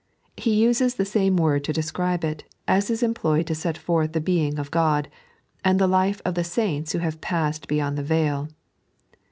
[0.35, 4.19] He uses the aame word to describe it as is employed to set forth the
[4.19, 5.07] Being of God
[5.63, 8.49] and the Life of the Saints who have passed beyond the vail.